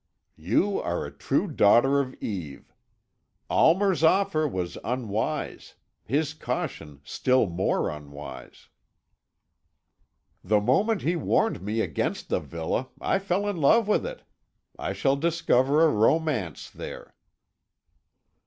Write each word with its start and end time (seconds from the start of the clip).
"You 0.41 0.81
are 0.81 1.05
a 1.05 1.11
true 1.15 1.47
daughter 1.47 1.99
of 1.99 2.15
Eve. 2.15 2.73
Almer's 3.51 4.03
offer 4.03 4.47
was 4.47 4.79
unwise; 4.83 5.75
his 6.03 6.33
caution 6.33 7.01
still 7.03 7.45
more 7.45 7.87
unwise." 7.91 8.69
"The 10.43 10.59
moment 10.59 11.03
he 11.03 11.15
warned 11.15 11.61
me 11.61 11.81
against 11.81 12.29
the 12.29 12.39
villa, 12.39 12.89
I 12.99 13.19
fell 13.19 13.47
in 13.47 13.57
love 13.57 13.87
with 13.87 14.03
it. 14.07 14.23
I 14.75 14.93
shall 14.93 15.17
discover 15.17 15.85
a 15.85 15.89
romance 15.93 16.67
there." 16.71 17.13